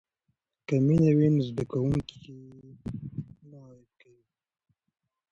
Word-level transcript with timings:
که 0.67 0.75
مینه 0.85 1.11
وي 1.17 1.27
نو 1.35 1.41
زده 1.49 1.63
کوونکی 1.71 2.33
نه 3.51 3.59
غیبت 3.65 3.89
کوي. 4.01 4.23